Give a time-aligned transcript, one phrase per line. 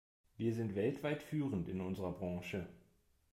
[0.35, 2.65] Wir sind weltweit führend in unserer Branche.